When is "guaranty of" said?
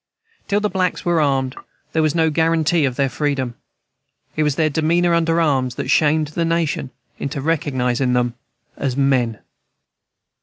2.31-2.95